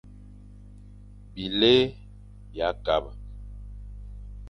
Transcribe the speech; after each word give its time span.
Bilé 1.33 1.73
bia 2.49 2.69
kabe. 2.85 3.11